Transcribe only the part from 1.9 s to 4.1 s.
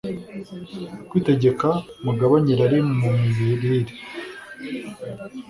Mugabanye irari mu mirire